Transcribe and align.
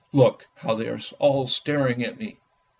Look, 0.13 0.47
how 0.55 0.73
they 0.73 0.87
are 0.87 0.97
all 1.19 1.45
staring 1.45 2.03
at 2.03 2.17
me! 2.17 2.37